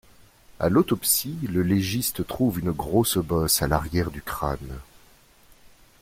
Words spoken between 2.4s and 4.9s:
une grosse bosse à l’arrière du crâne.